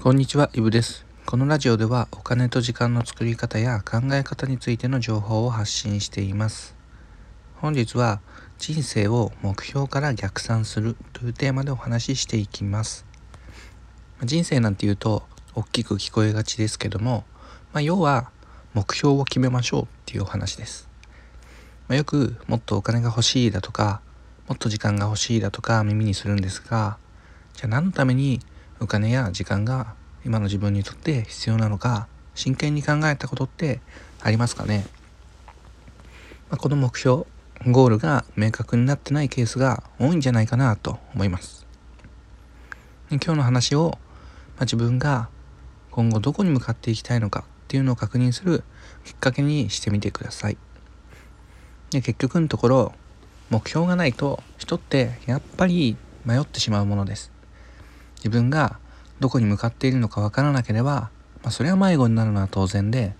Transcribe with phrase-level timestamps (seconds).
[0.00, 1.04] こんにちは、イブです。
[1.26, 6.76] このラジオではお金と時間の作り方や考え方についての情報を発信しています。
[7.56, 8.20] 本日は
[8.58, 13.06] 人生を目標から逆算するというテーマでお話ししていきます。
[14.22, 15.24] 人生なんて言うと
[15.56, 17.24] 大きく聞こえがちですけども、
[17.72, 18.30] まあ、要は
[18.74, 20.88] 目標を決めましょうっていうお話です。
[21.88, 24.00] まあ、よくもっとお金が欲しいだとか、
[24.46, 26.98] もっと時間が欲しいだとか耳にするんですが、
[27.54, 28.38] じゃあ何のために
[28.80, 33.80] お金や時間が今の自分にとって必要なのか真剣に考えたことって
[34.20, 34.86] ありますかね、
[36.50, 37.24] まあ、この目標
[37.66, 41.66] ゴールが明確になってないケースが多いんじゃないかなと思います。
[43.10, 43.98] 今日の話を、ま
[44.58, 45.28] あ、自分が
[45.90, 48.62] 今後どこに向かっていきたいのかっていうのを確認する
[49.04, 50.58] きっかけにしてみてください。
[51.90, 52.92] で結局のところ
[53.50, 57.32] 目標がないと人ってやっぱり迷ってしまうものです。
[58.18, 58.78] 自分が
[59.20, 61.10] どこに向かっているのかわからなければ、
[61.42, 63.14] まあ、それは迷子になるのは当然で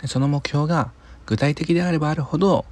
[0.00, 0.90] でその目標が
[1.26, 2.64] 具体的であればあるほど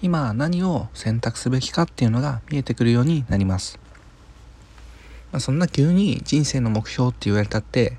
[0.00, 3.78] 今何を選択すべきかっていうのが見えてくるようになります、
[5.32, 7.98] まあ、そんな急に人生の目標って言われたって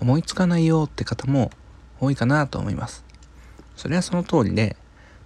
[0.00, 1.50] 思いつかないよって方も
[2.00, 3.04] 多いかなと思います。
[3.76, 4.76] それはその通りで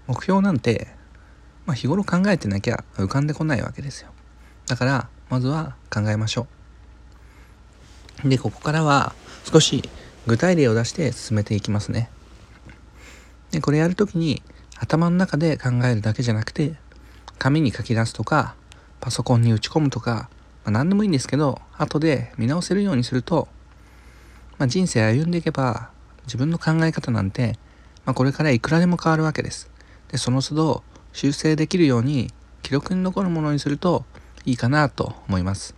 [0.06, 0.88] 目標なんて、
[1.66, 4.10] まあ、日頃考えてなきゃ浮かんでこないわけですよ。
[4.66, 6.63] だからまずは考えましょう。
[8.22, 9.14] で、ここからは
[9.50, 9.88] 少し
[10.26, 12.10] 具体例を出して進めていきますね。
[13.50, 14.42] で、これやるときに
[14.78, 16.74] 頭の中で考えるだけじゃなくて、
[17.38, 18.54] 紙に書き出すとか、
[19.00, 20.28] パソコンに打ち込むとか、
[20.64, 23.48] まあ、何でもいいんですけど、後で見直せるようにすると、
[24.58, 25.90] まあ、人生歩んでいけば
[26.26, 27.58] 自分の考え方なんて、
[28.04, 29.70] まあ、これからいくらでも変わるわけです。
[30.10, 34.04] で、その都度修正できるように記録に残るものにすると
[34.44, 35.74] いいかなと思います。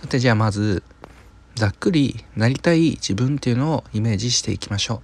[0.00, 0.82] さてじゃあまず
[1.62, 5.00] ざっくりなりたい自分っていうのをイメージしていきましょ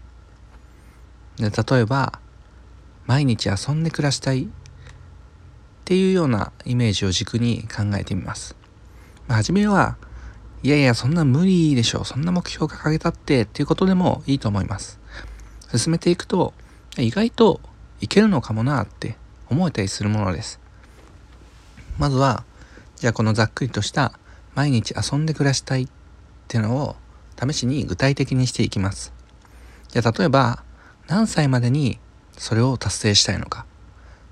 [1.39, 1.48] う。
[1.48, 2.19] で例えば
[3.06, 4.48] 毎日遊んで暮らしたいっ
[5.85, 8.57] ていうようなイメージを軸に考えてみます。
[9.29, 9.98] まあ、初めは
[10.64, 14.98] いやいやそんな無理でしょそんな目標掲げたってっていうことでもいいと思います。
[15.77, 16.55] 進めていくと
[16.96, 17.61] 意外と
[18.01, 19.14] いけるのかもなって
[19.48, 20.58] 思えたりするものです。
[21.98, 22.42] まずは
[22.96, 24.19] じゃあこのざっくりとした
[24.57, 25.89] 毎日遊んで暮らしたい
[26.48, 26.97] っていうのを
[27.39, 29.13] 試しに具体的にしていきます。
[29.89, 30.64] じゃ例えば
[31.07, 31.98] 何歳までに
[32.39, 33.67] それを達成したいのか。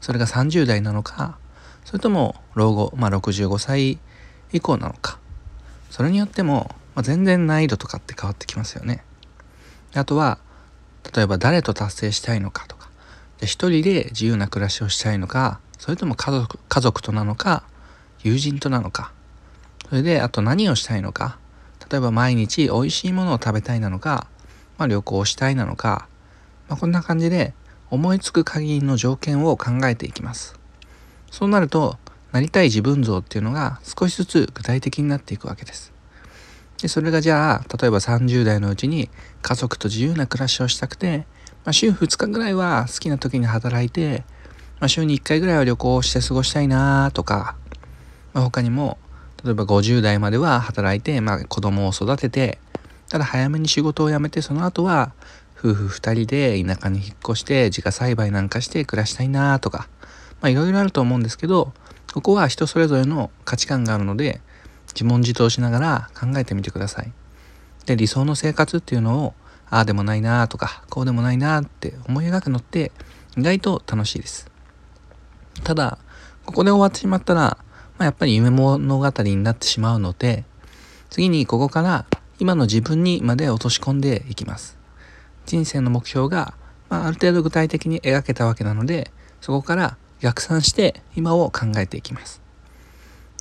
[0.01, 1.37] それが30代なのか。
[1.85, 3.99] それとも老後、まあ、65歳
[4.51, 5.19] 以降なのか。
[5.91, 9.05] それによっても、まあ、全然難易度とかって変わってきますよね。
[9.95, 10.39] あとは
[11.15, 12.89] 例えば誰と達成したいのかとか。
[13.39, 15.61] じゃ一人で自由な暮らしをしたいのか。
[15.79, 17.65] それとも家族家族となのか。
[18.23, 19.13] 友人となのか。
[19.91, 21.39] それであと何をしたいのか。
[21.91, 24.27] 例えば毎日美味しいものを食べたいなのか、
[24.79, 26.09] まあ、旅行したいなのか、
[26.69, 27.55] まあ、こんな感じで
[27.91, 30.59] 思いつく限りの条件を考えていきます。
[31.31, 31.99] そうなると
[32.33, 35.93] なりたい自分像っていうのが少しずつ具体的になっていくわけです。
[36.83, 39.09] でそれがじゃあ例えば30代のうちに
[39.41, 41.27] 家族と自由な暮らしをしたくて、
[41.65, 44.25] まあ、週2日ぐらいは好きな時に働いて、
[44.81, 47.57] まあ、週に1回ぐらいは旅行をして過ごしたいなとか、
[48.35, 48.99] まあ、他にも
[49.47, 52.59] 例えば50代までは働いて、まあ、子供を育てて
[53.09, 55.13] ただ早めに仕事を辞めてその後は
[55.57, 59.89] 夫婦2人で田舎に引っ越して自家栽培なんかして暮らしたいなとか
[60.41, 61.73] まあいろいろあると思うんですけど
[62.13, 64.41] ここは人それぞれの価値観があるので
[64.89, 67.13] 自問自答しながら考えてみてください。
[67.85, 69.35] で理想の生活っていうのを
[69.71, 72.91] ああでもないなとかこうでもないなって思い描くのって
[73.37, 74.51] 意外と楽しいです。
[75.63, 75.99] ただ
[76.45, 77.59] ここで終わってしまったら
[77.99, 80.45] まあ、やっぱり夢物語になってしまうので
[81.11, 82.07] 次にここから
[82.39, 84.77] 今の自分にまで落とし込んでいきます。
[85.47, 86.55] 人生の目標が、
[86.91, 92.43] まあ、ある程度具体的に描けたわけなのでそこから逆算して今を考えていきます。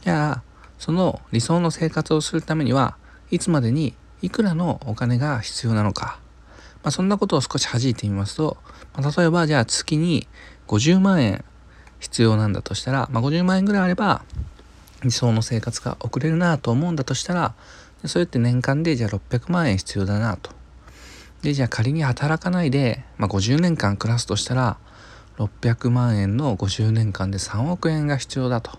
[0.01, 0.43] じゃあ
[0.77, 2.95] その理想の生活をするためには
[3.31, 6.19] いつまでにいくらのお金が必要なのか、
[6.83, 8.57] まあ、そんなことを少し弾いてみますと、
[8.95, 10.27] まあ、例えばじゃあ月に
[10.67, 11.43] 50万円
[11.99, 14.23] 必要なんだとしたら、まあ、50万円ぐらいあれば
[15.03, 17.53] 理想の生活が送れるなと思うんだとしたら
[18.05, 20.51] それって年間でじゃあ600万円必要だなと。
[21.41, 24.77] でじゃあ仮に働かないで、まあ、50年間暮らすとしたら
[25.37, 28.71] 600万円の50年間で3億円が必要だと。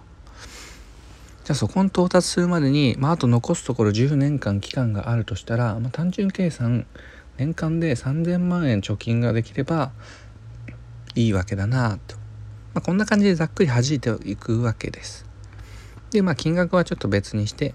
[1.44, 6.86] じゃあそこに到達するまでに、まあ、あと残すところ10年間期間があるとしたら、まあ、単純計算
[7.36, 9.92] 年間で3000万円貯金ができれば
[11.14, 12.25] いいわけだなと。
[12.76, 15.24] まあ、こんな感じでざっくり弾いていくわけです。
[16.10, 17.74] でまあ金額はちょっと別にして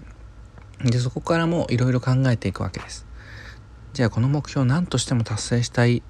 [0.84, 3.04] でそこからもいろいろ考えていくわけです。
[3.94, 6.04] じゃあこの目標を何としても達成したい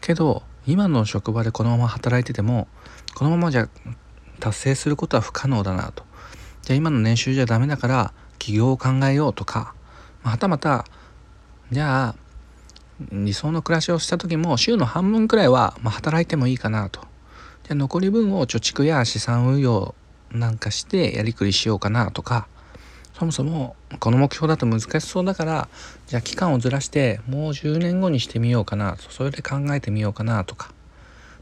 [0.00, 2.68] けど今の職場でこのまま働いてても
[3.16, 3.68] このままじゃ
[4.38, 6.04] 達成することは不可能だなと。
[6.62, 9.74] じゃあ今の年収じゃダメだから起業を考えようとか
[10.22, 10.84] はたまた
[11.72, 12.16] じゃあ
[13.10, 17.15] 理想の暮らしをした時も週の半分くらいはま働いてもいいかなと。
[17.66, 19.96] じゃあ残り分を貯蓄や資産運用
[20.30, 22.46] なんかしてやりくりしようかなとか
[23.18, 25.68] そもそもこの目標だと難しそうだから
[26.06, 30.70] じゃあ期間をずらしてもう10年後にしてみようかなとそれで考えてみようかなとか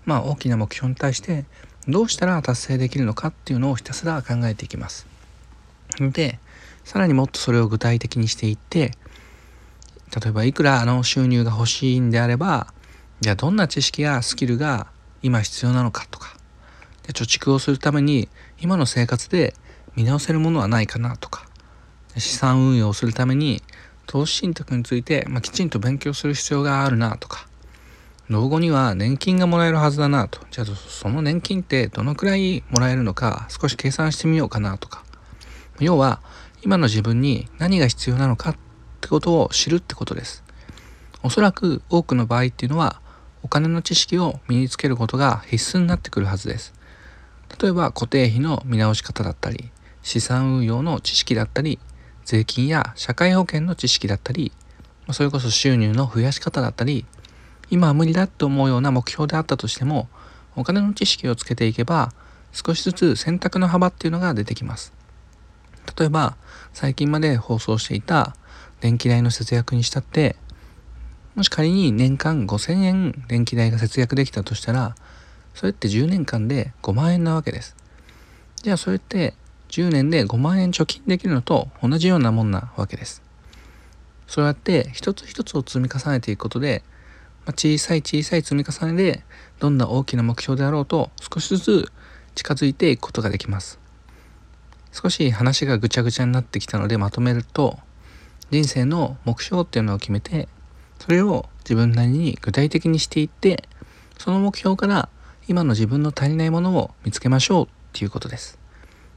[0.07, 1.45] まあ大きな目標に対して
[1.87, 5.07] どうしたら達成できるのかっていうのをひたすら考えていきます。
[6.01, 6.39] で
[6.85, 8.93] さらにもっとそれを具体的にしていって
[10.23, 12.73] 例えばいくらあの収入が欲しいんであれば
[13.21, 14.87] じゃあどんな知識やスキルが
[15.25, 16.37] 今必要なのかとか。
[17.03, 18.29] で貯蓄をするために
[18.61, 19.55] 今の生活で
[19.97, 21.49] 見直せるものはないかなとか。
[22.19, 23.63] 資産運用をするために
[24.07, 27.49] 投資信託について、まあ、きちんと勉強する必要があるなとか。
[28.29, 30.41] 老後には年金がもらえるはずだなと。
[30.51, 35.05] じゃあその年金ってどのくらいもらえるのか少し計算してみようかなとか。
[35.81, 36.21] 要は
[36.63, 38.57] 今の自分に何が必要なのかっ
[39.01, 40.45] てことを知るってことです。
[41.23, 43.01] おそらく多くの場合っていうのは
[43.45, 46.73] お金の知識を身につけることが必須になってくるはずです。
[47.61, 49.71] 例えば固定費の見直し方だったり
[50.03, 51.79] 資産運用の知識だったり
[52.25, 54.51] 税金や社会保険の知識だったり
[55.13, 57.05] それこそ収入の増やし方だったり
[57.71, 60.09] 今は無理だと思うような目標であったとしても
[60.57, 62.13] お金の知識をつけていけば
[62.51, 64.93] 少しずつ選択の幅っていうのが出てきます。
[65.99, 66.37] 例えば
[66.73, 68.35] 最近まで放送していた
[68.81, 70.37] 電気代の節約にしたって
[71.35, 74.95] もし仮に年間5000円電気代が節約できたとしたら
[75.53, 77.77] それって10年間で5万円なわけです。
[78.63, 79.35] じゃあそれって
[79.69, 83.21] 10年で5万円貯金できるのと同じようなもんなわけです。
[84.29, 86.85] そうやって一つ一つを積み重ねていくことで
[87.47, 89.25] まあ小さい小さい積み重ねで
[89.59, 91.93] どんな大きな目標であろうと少しずつ
[92.37, 93.81] 近づいていくことができます。
[94.93, 97.79] 少し話がぐちゃぐちゃになってきたのでまとめると
[98.51, 100.49] 人生の目標っていうのを決めて
[101.05, 103.69] それを自分なりに具体的にしていって
[104.17, 105.11] その目標から
[105.47, 108.59] 今の自分の足りないものを見つけましょうっていうことです。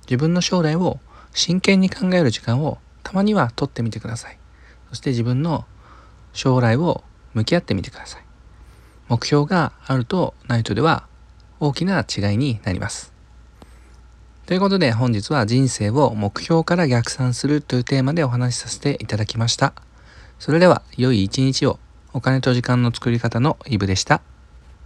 [0.01, 1.00] 自分の将来を
[1.34, 4.38] 真剣に考える時間をたまには取ってみてください。
[4.89, 5.63] そして自分の
[6.34, 8.24] 将来を向き合ってみてください。
[9.07, 11.07] 目標があるとないとでは
[11.62, 13.13] 大きな違いになります。
[14.45, 19.87] ということで本日は人生を目標から逆算するというテーマでお話しさせていただきました。
[20.39, 21.80] それでは良い一日を
[22.13, 24.22] お金と時間の作り方のイブでした。